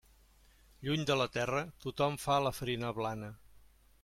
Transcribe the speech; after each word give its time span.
Lluny 0.87 1.05
de 1.09 1.17
la 1.21 1.27
terra 1.37 1.61
tothom 1.85 2.19
fa 2.27 2.41
la 2.47 2.57
farina 2.61 2.93
blana. 3.03 3.35